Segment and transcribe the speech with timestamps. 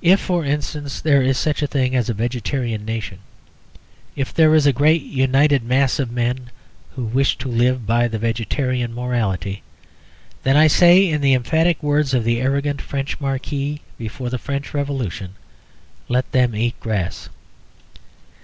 [0.00, 3.18] If, for instance, there is such a thing as a vegetarian nation;
[4.14, 6.50] if there is a great united mass of men
[6.94, 9.64] who wish to live by the vegetarian morality,
[10.44, 14.72] then I say in the emphatic words of the arrogant French marquis before the French
[14.72, 15.34] Revolution,
[16.08, 17.28] "Let them eat grass."